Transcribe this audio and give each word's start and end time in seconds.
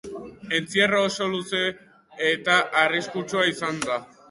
Entzierro 0.59 1.01
oso 1.09 1.27
luze 1.33 1.61
eta 2.31 2.57
arriskutsua 2.87 3.49
izan 3.55 3.81
da. 3.89 4.03